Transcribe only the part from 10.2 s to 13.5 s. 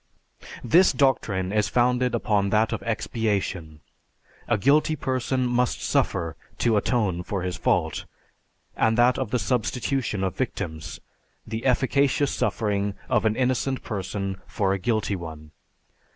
of victims, the efficacious suffering of an